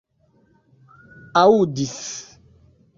[1.43, 2.03] aŭdis